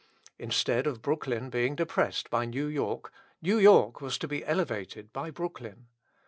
[0.39, 5.29] Instead of Brooklyn being depressed by New York, New York was to be elevated by
[5.29, 5.89] Brooklyn.